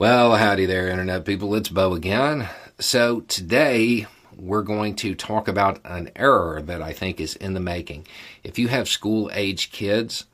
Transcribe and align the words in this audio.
Well, 0.00 0.36
howdy 0.36 0.64
there, 0.64 0.88
Internet 0.88 1.26
people. 1.26 1.54
It's 1.54 1.68
Bo 1.68 1.92
again. 1.92 2.48
So, 2.78 3.20
today 3.20 4.06
we're 4.34 4.62
going 4.62 4.96
to 4.96 5.14
talk 5.14 5.46
about 5.46 5.78
an 5.84 6.10
error 6.16 6.62
that 6.62 6.80
I 6.80 6.94
think 6.94 7.20
is 7.20 7.36
in 7.36 7.52
the 7.52 7.60
making. 7.60 8.06
If 8.42 8.58
you 8.58 8.68
have 8.68 8.88
school 8.88 9.30
age 9.34 9.70
kids, 9.70 10.24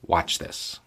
watch 0.00 0.38
this. 0.38 0.80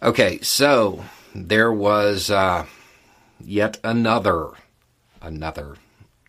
Okay, 0.00 0.40
so 0.40 1.04
there 1.34 1.72
was 1.72 2.30
uh, 2.30 2.66
yet 3.40 3.80
another 3.82 4.50
another 5.20 5.78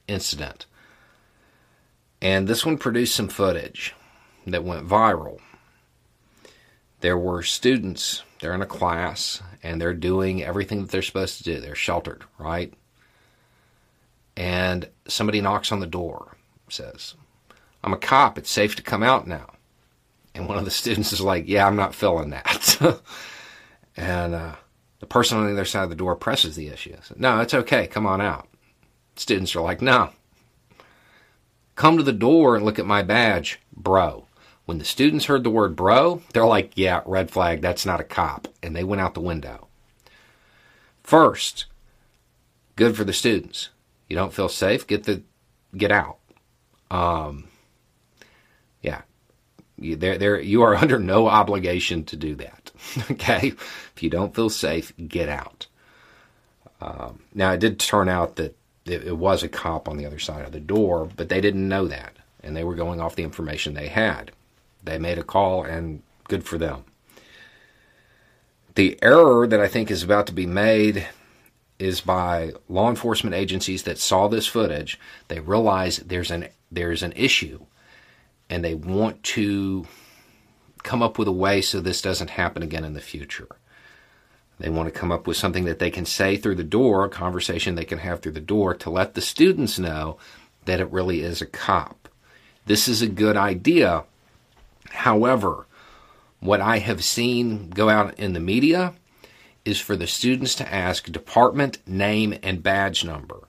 incident, 0.07 0.65
and 2.19 2.47
this 2.47 2.65
one 2.65 2.79
produced 2.79 3.13
some 3.13 3.27
footage 3.27 3.93
that 4.47 4.63
went 4.63 4.89
viral. 4.89 5.41
There 7.01 7.17
were 7.17 7.43
students. 7.43 8.23
They're 8.39 8.53
in 8.53 8.61
a 8.61 8.67
class 8.67 9.41
and 9.61 9.79
they're 9.79 9.93
doing 9.93 10.43
everything 10.43 10.81
that 10.81 10.89
they're 10.91 11.01
supposed 11.01 11.37
to 11.37 11.43
do. 11.43 11.59
They're 11.59 11.75
sheltered, 11.75 12.23
right? 12.39 12.73
and 14.37 14.89
somebody 15.07 15.41
knocks 15.41 15.71
on 15.71 15.79
the 15.79 15.87
door, 15.87 16.37
says, 16.69 17.15
I'm 17.83 17.93
a 17.93 17.97
cop, 17.97 18.37
it's 18.37 18.49
safe 18.49 18.75
to 18.75 18.83
come 18.83 19.03
out 19.03 19.27
now. 19.27 19.51
And 20.33 20.47
one 20.47 20.57
of 20.57 20.65
the 20.65 20.71
students 20.81 21.13
is 21.13 21.21
like, 21.21 21.47
Yeah, 21.47 21.67
I'm 21.67 21.75
not 21.75 21.95
feeling 21.95 22.31
that. 22.31 22.79
and 23.97 24.33
uh, 24.35 24.55
the 24.99 25.05
person 25.05 25.37
on 25.37 25.45
the 25.45 25.51
other 25.51 25.65
side 25.65 25.83
of 25.83 25.89
the 25.89 25.95
door 25.95 26.15
presses 26.15 26.55
the 26.55 26.67
issue. 26.67 26.95
Says, 27.01 27.17
no, 27.17 27.39
it's 27.39 27.53
okay, 27.53 27.87
come 27.87 28.05
on 28.05 28.21
out. 28.21 28.47
Students 29.15 29.55
are 29.55 29.61
like, 29.61 29.81
No. 29.81 30.09
Come 31.75 31.97
to 31.97 32.03
the 32.03 32.11
door 32.11 32.55
and 32.55 32.65
look 32.65 32.79
at 32.79 32.85
my 32.85 33.01
badge, 33.01 33.59
bro. 33.75 34.25
When 34.71 34.77
the 34.77 34.85
students 34.85 35.25
heard 35.25 35.43
the 35.43 35.49
word 35.49 35.75
bro, 35.75 36.21
they're 36.31 36.45
like, 36.45 36.71
Yeah, 36.75 37.01
red 37.05 37.29
flag, 37.29 37.59
that's 37.59 37.85
not 37.85 37.99
a 37.99 38.05
cop. 38.05 38.47
And 38.63 38.73
they 38.73 38.85
went 38.85 39.01
out 39.01 39.15
the 39.15 39.19
window. 39.19 39.67
First, 41.03 41.65
good 42.77 42.95
for 42.95 43.03
the 43.03 43.11
students 43.11 43.67
you 44.07 44.15
don't 44.15 44.33
feel 44.33 44.47
safe, 44.47 44.87
get 44.87 45.03
the 45.03 45.23
get 45.75 45.91
out. 45.91 46.19
Um, 46.89 47.49
yeah, 48.81 49.01
you, 49.77 49.97
there, 49.97 50.17
there, 50.17 50.39
you 50.39 50.61
are 50.61 50.73
under 50.77 50.99
no 50.99 51.27
obligation 51.27 52.05
to 52.05 52.15
do 52.15 52.33
that. 52.35 52.71
okay, 53.11 53.47
if 53.47 54.01
you 54.01 54.09
don't 54.09 54.33
feel 54.33 54.49
safe, 54.49 54.93
get 55.05 55.27
out. 55.27 55.67
Um, 56.79 57.19
now, 57.33 57.51
it 57.51 57.59
did 57.59 57.77
turn 57.77 58.07
out 58.07 58.37
that 58.37 58.55
it, 58.85 59.03
it 59.03 59.17
was 59.17 59.43
a 59.43 59.49
cop 59.49 59.89
on 59.89 59.97
the 59.97 60.05
other 60.05 60.17
side 60.17 60.45
of 60.45 60.53
the 60.53 60.61
door, 60.61 61.09
but 61.17 61.27
they 61.27 61.41
didn't 61.41 61.67
know 61.67 61.87
that, 61.87 62.15
and 62.41 62.55
they 62.55 62.63
were 62.63 62.75
going 62.75 63.01
off 63.01 63.17
the 63.17 63.23
information 63.23 63.73
they 63.73 63.89
had. 63.89 64.31
They 64.83 64.97
made 64.97 65.17
a 65.17 65.23
call, 65.23 65.63
and 65.63 66.01
good 66.27 66.43
for 66.43 66.57
them. 66.57 66.83
The 68.75 68.97
error 69.01 69.47
that 69.47 69.59
I 69.59 69.67
think 69.67 69.91
is 69.91 70.03
about 70.03 70.27
to 70.27 70.33
be 70.33 70.45
made 70.45 71.07
is 71.77 71.99
by 71.99 72.53
law 72.69 72.89
enforcement 72.89 73.35
agencies 73.35 73.83
that 73.83 73.97
saw 73.97 74.27
this 74.27 74.47
footage. 74.47 74.99
They 75.27 75.39
realize 75.39 75.97
there's 75.97 76.31
an 76.31 76.49
there's 76.71 77.03
an 77.03 77.13
issue, 77.15 77.65
and 78.49 78.63
they 78.63 78.75
want 78.75 79.23
to 79.23 79.87
come 80.83 81.03
up 81.03 81.17
with 81.17 81.27
a 81.27 81.33
way 81.33 81.61
so 81.61 81.79
this 81.79 82.01
doesn't 82.01 82.31
happen 82.31 82.63
again 82.63 82.85
in 82.85 82.93
the 82.93 83.01
future. 83.01 83.47
They 84.59 84.69
want 84.69 84.93
to 84.93 84.99
come 84.99 85.11
up 85.11 85.25
with 85.25 85.37
something 85.37 85.65
that 85.65 85.79
they 85.79 85.89
can 85.89 86.05
say 86.05 86.37
through 86.37 86.55
the 86.55 86.63
door, 86.63 87.03
a 87.03 87.09
conversation 87.09 87.75
they 87.75 87.83
can 87.83 87.97
have 87.97 88.21
through 88.21 88.33
the 88.33 88.39
door 88.39 88.75
to 88.75 88.89
let 88.89 89.15
the 89.15 89.21
students 89.21 89.79
know 89.79 90.17
that 90.65 90.79
it 90.79 90.91
really 90.91 91.21
is 91.21 91.41
a 91.41 91.47
cop. 91.47 92.07
This 92.67 92.87
is 92.87 93.01
a 93.01 93.07
good 93.07 93.35
idea. 93.35 94.03
However, 94.91 95.67
what 96.39 96.61
I 96.61 96.79
have 96.79 97.03
seen 97.03 97.69
go 97.69 97.89
out 97.89 98.17
in 98.19 98.33
the 98.33 98.39
media 98.39 98.93
is 99.63 99.79
for 99.79 99.95
the 99.95 100.07
students 100.07 100.55
to 100.55 100.73
ask 100.73 101.05
department 101.05 101.77
name 101.87 102.37
and 102.41 102.63
badge 102.63 103.05
number. 103.05 103.47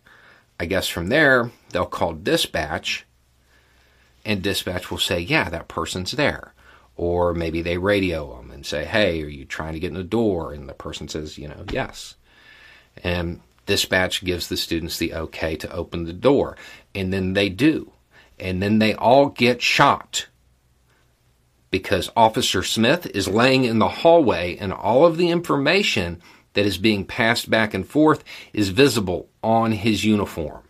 I 0.61 0.67
guess 0.67 0.89
from 0.89 1.09
there, 1.09 1.51
they'll 1.71 1.87
call 1.87 2.13
dispatch, 2.13 3.07
and 4.25 4.43
dispatch 4.43 4.91
will 4.91 4.99
say, 4.99 5.21
Yeah, 5.21 5.49
that 5.49 5.69
person's 5.69 6.13
there. 6.13 6.55
Or 6.97 7.33
maybe 7.33 7.63
they 7.63 7.79
radio 7.79 8.37
them 8.37 8.51
and 8.51 8.65
say, 8.65 8.85
Hey, 8.85 9.23
are 9.23 9.29
you 9.29 9.45
trying 9.45 9.73
to 9.73 9.81
get 9.81 9.89
in 9.89 9.95
the 9.95 10.05
door? 10.05 10.53
And 10.53 10.69
the 10.69 10.75
person 10.75 11.09
says, 11.09 11.39
You 11.39 11.49
know, 11.49 11.65
yes. 11.73 12.15
And 13.03 13.41
dispatch 13.67 14.23
gives 14.23 14.49
the 14.49 14.57
students 14.57 14.99
the 14.99 15.15
okay 15.15 15.57
to 15.57 15.73
open 15.73 16.05
the 16.05 16.13
door. 16.13 16.57
And 16.95 17.13
then 17.13 17.33
they 17.33 17.49
do. 17.49 17.93
And 18.39 18.63
then 18.63 18.79
they 18.79 18.95
all 18.95 19.31
get 19.31 19.63
shot 19.63 20.27
because 21.73 22.11
Officer 22.15 22.63
Smith 22.63 23.07
is 23.07 23.27
laying 23.27 23.65
in 23.65 23.81
the 23.81 23.89
hallway 23.89 24.57
and 24.59 24.73
all 24.73 25.05
of 25.07 25.17
the 25.17 25.31
information 25.31 26.23
that 26.53 26.67
is 26.67 26.77
being 26.77 27.05
passed 27.05 27.51
back 27.51 27.75
and 27.75 27.89
forth 27.89 28.23
is 28.53 28.69
visible 28.69 29.29
on 29.43 29.73
his 29.73 30.05
uniform. 30.05 30.63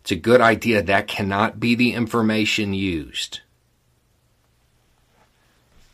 It's 0.00 0.10
a 0.10 0.16
good 0.16 0.40
idea. 0.42 0.82
That 0.82 1.06
cannot 1.06 1.60
be 1.60 1.76
the 1.76 1.94
information 1.94 2.74
used. 2.74 3.40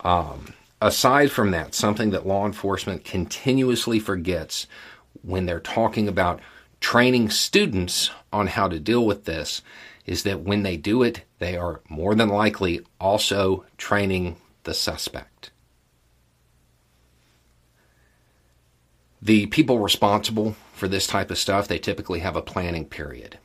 Um, 0.00 0.54
aside 0.80 1.30
from 1.30 1.50
that, 1.50 1.74
something 1.74 2.10
that 2.10 2.26
law 2.26 2.46
enforcement 2.46 3.04
continuously 3.04 4.00
forgets 4.00 4.66
when 5.22 5.44
they're 5.44 5.60
talking 5.60 6.08
about 6.08 6.40
training 6.80 7.28
students 7.28 8.10
on 8.32 8.46
how 8.46 8.68
to 8.68 8.80
deal 8.80 9.04
with 9.04 9.26
this 9.26 9.60
is 10.06 10.22
that 10.24 10.40
when 10.40 10.62
they 10.62 10.76
do 10.76 11.02
it, 11.02 11.22
they 11.38 11.56
are 11.56 11.80
more 11.88 12.14
than 12.14 12.28
likely 12.28 12.84
also 13.00 13.64
training 13.76 14.36
the 14.64 14.74
suspect. 14.74 15.50
The 19.22 19.46
people 19.46 19.78
responsible 19.78 20.56
for 20.72 20.88
this 20.88 21.06
type 21.06 21.30
of 21.30 21.38
stuff, 21.38 21.68
they 21.68 21.78
typically 21.78 22.20
have 22.20 22.36
a 22.36 22.42
planning 22.42 22.86
period. 22.86 23.38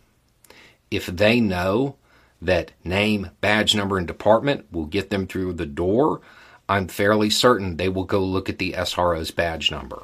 If 0.90 1.08
they 1.08 1.42
know 1.42 1.98
that 2.42 2.72
name, 2.84 3.32
badge 3.42 3.76
number, 3.76 3.98
and 3.98 4.08
department 4.08 4.72
will 4.72 4.86
get 4.86 5.10
them 5.10 5.28
through 5.28 5.54
the 5.54 5.66
door, 5.66 6.22
I'm 6.70 6.88
fairly 6.88 7.30
certain 7.30 7.76
they 7.76 7.90
will 7.90 8.06
go 8.06 8.24
look 8.24 8.50
at 8.50 8.58
the 8.58 8.74
SRO's 8.74 9.32
badge 9.32 9.70
number. 9.70 10.04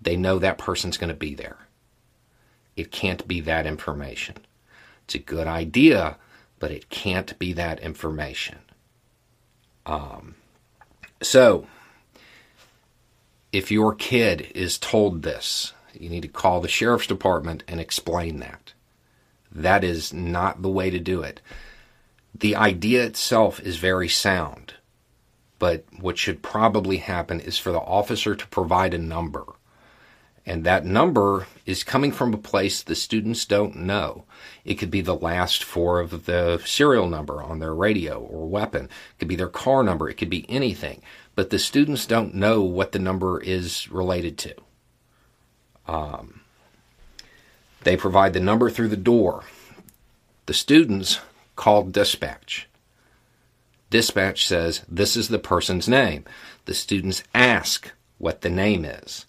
They 0.00 0.16
know 0.16 0.38
that 0.38 0.58
person's 0.58 0.98
going 0.98 1.08
to 1.08 1.14
be 1.14 1.34
there. 1.34 1.58
It 2.76 2.92
can't 2.92 3.26
be 3.26 3.40
that 3.40 3.66
information. 3.66 4.36
It's 5.06 5.14
a 5.14 5.18
good 5.20 5.46
idea, 5.46 6.16
but 6.58 6.72
it 6.72 6.90
can't 6.90 7.38
be 7.38 7.52
that 7.52 7.78
information. 7.78 8.58
Um, 9.86 10.34
so, 11.22 11.68
if 13.52 13.70
your 13.70 13.94
kid 13.94 14.50
is 14.52 14.78
told 14.78 15.22
this, 15.22 15.72
you 15.94 16.10
need 16.10 16.22
to 16.22 16.28
call 16.28 16.60
the 16.60 16.66
sheriff's 16.66 17.06
department 17.06 17.62
and 17.68 17.78
explain 17.78 18.40
that. 18.40 18.72
That 19.52 19.84
is 19.84 20.12
not 20.12 20.62
the 20.62 20.68
way 20.68 20.90
to 20.90 20.98
do 20.98 21.22
it. 21.22 21.40
The 22.34 22.56
idea 22.56 23.04
itself 23.04 23.60
is 23.60 23.76
very 23.76 24.08
sound, 24.08 24.74
but 25.60 25.84
what 26.00 26.18
should 26.18 26.42
probably 26.42 26.96
happen 26.96 27.38
is 27.38 27.58
for 27.58 27.70
the 27.70 27.78
officer 27.78 28.34
to 28.34 28.46
provide 28.48 28.92
a 28.92 28.98
number 28.98 29.44
and 30.46 30.62
that 30.62 30.84
number 30.84 31.48
is 31.66 31.82
coming 31.82 32.12
from 32.12 32.32
a 32.32 32.38
place 32.38 32.80
the 32.80 32.94
students 32.94 33.44
don't 33.44 33.74
know. 33.74 34.24
It 34.64 34.74
could 34.74 34.92
be 34.92 35.00
the 35.00 35.16
last 35.16 35.64
four 35.64 35.98
of 35.98 36.26
the 36.26 36.62
serial 36.64 37.08
number 37.08 37.42
on 37.42 37.58
their 37.58 37.74
radio 37.74 38.20
or 38.20 38.46
weapon. 38.46 38.84
It 38.84 39.18
could 39.18 39.28
be 39.28 39.34
their 39.34 39.48
car 39.48 39.82
number. 39.82 40.08
It 40.08 40.14
could 40.14 40.30
be 40.30 40.46
anything. 40.48 41.02
But 41.34 41.50
the 41.50 41.58
students 41.58 42.06
don't 42.06 42.34
know 42.34 42.62
what 42.62 42.92
the 42.92 43.00
number 43.00 43.40
is 43.40 43.90
related 43.90 44.38
to. 44.38 44.54
Um, 45.88 46.42
they 47.82 47.96
provide 47.96 48.32
the 48.32 48.40
number 48.40 48.70
through 48.70 48.88
the 48.88 48.96
door. 48.96 49.44
The 50.46 50.54
students 50.54 51.18
call 51.56 51.82
dispatch. 51.82 52.68
Dispatch 53.90 54.46
says, 54.46 54.84
This 54.88 55.16
is 55.16 55.28
the 55.28 55.38
person's 55.40 55.88
name. 55.88 56.24
The 56.66 56.74
students 56.74 57.24
ask 57.34 57.90
what 58.18 58.42
the 58.42 58.50
name 58.50 58.84
is. 58.84 59.26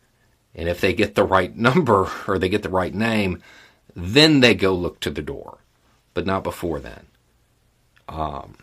And 0.57 0.68
if 0.68 0.81
they 0.81 0.94
get 0.94 1.15
the 1.15 1.24
right 1.24 1.56
number 1.56 2.09
or 2.27 2.38
they 2.38 2.50
get 2.50 2.63
the 2.63 2.69
right 2.69 2.94
name, 2.94 3.42
then 3.95 4.42
they 4.42 4.56
go 4.56 4.74
look 4.74 5.00
to 5.01 5.09
the 5.12 5.21
door, 5.21 5.59
but 6.13 6.25
not 6.25 6.44
before 6.44 6.80
then. 6.80 7.06
Um, 8.09 8.57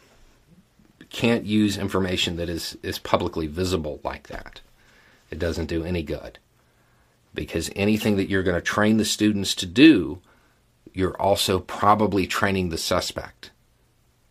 can't 1.10 1.44
use 1.44 1.78
information 1.78 2.36
that 2.36 2.48
is, 2.48 2.76
is 2.82 2.98
publicly 2.98 3.46
visible 3.46 4.00
like 4.02 4.26
that. 4.28 4.60
It 5.30 5.38
doesn't 5.38 5.66
do 5.66 5.84
any 5.84 6.02
good. 6.02 6.38
because 7.34 7.70
anything 7.74 8.16
that 8.16 8.28
you're 8.28 8.42
going 8.44 8.54
to 8.54 8.60
train 8.60 8.96
the 8.96 9.04
students 9.04 9.54
to 9.56 9.66
do, 9.66 10.20
you're 10.92 11.20
also 11.20 11.58
probably 11.58 12.26
training 12.26 12.68
the 12.68 12.78
suspect 12.78 13.50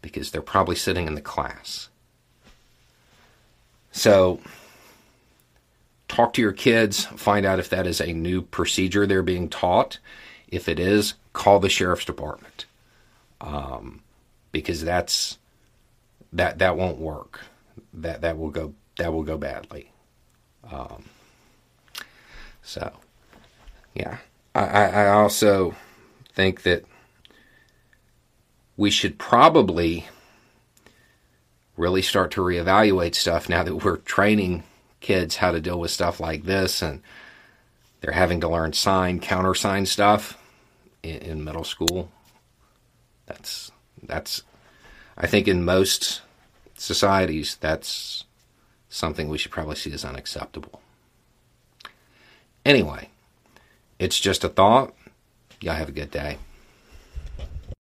because 0.01 0.31
they're 0.31 0.41
probably 0.41 0.75
sitting 0.75 1.07
in 1.07 1.15
the 1.15 1.21
class. 1.21 1.89
So, 3.91 4.39
talk 6.13 6.33
to 6.33 6.41
your 6.41 6.53
kids, 6.53 7.05
find 7.05 7.45
out 7.45 7.59
if 7.59 7.69
that 7.69 7.87
is 7.87 7.99
a 7.99 8.13
new 8.13 8.41
procedure 8.43 9.07
they're 9.07 9.23
being 9.23 9.49
taught. 9.49 9.97
If 10.47 10.69
it 10.69 10.79
is, 10.79 11.15
call 11.33 11.59
the 11.59 11.69
sheriff's 11.69 12.05
department 12.05 12.67
um, 13.41 14.01
because 14.51 14.83
that's 14.83 15.39
that 16.31 16.59
that 16.59 16.77
won't 16.77 16.99
work. 16.99 17.41
That 17.93 18.21
that 18.21 18.37
will 18.37 18.51
go 18.51 18.75
that 18.97 19.11
will 19.11 19.23
go 19.23 19.37
badly. 19.37 19.91
Um, 20.71 21.05
so, 22.61 22.93
yeah, 23.95 24.17
I, 24.53 24.61
I 24.63 25.07
also 25.09 25.75
think 26.33 26.61
that 26.61 26.85
we 28.77 28.89
should 28.91 29.17
probably 29.17 30.05
really 31.75 32.01
start 32.03 32.31
to 32.31 32.41
reevaluate 32.41 33.15
stuff 33.15 33.49
now 33.49 33.63
that 33.63 33.83
we're 33.83 33.97
training 33.97 34.63
kids 35.03 35.35
how 35.35 35.51
to 35.51 35.61
deal 35.61 35.79
with 35.79 35.91
stuff 35.91 36.19
like 36.19 36.43
this 36.43 36.81
and 36.81 37.01
they're 38.01 38.13
having 38.13 38.41
to 38.41 38.49
learn 38.49 38.73
sign 38.73 39.19
countersign 39.19 39.85
stuff 39.85 40.37
in, 41.03 41.17
in 41.17 41.43
middle 41.43 41.63
school. 41.63 42.09
That's 43.27 43.71
that's 44.01 44.41
i 45.17 45.27
think 45.27 45.47
in 45.47 45.63
most 45.63 46.21
societies 46.75 47.55
that's 47.61 48.25
something 48.89 49.29
we 49.29 49.37
should 49.37 49.51
probably 49.51 49.75
see 49.75 49.93
as 49.93 50.03
unacceptable. 50.03 50.81
Anyway 52.65 53.09
it's 53.99 54.19
just 54.19 54.43
a 54.43 54.49
thought. 54.49 54.93
Y'all 55.61 55.75
have 55.75 55.89
a 55.89 55.93
good 55.93 56.11
day 56.11 56.37